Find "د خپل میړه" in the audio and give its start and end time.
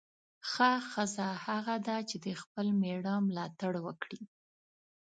2.25-3.13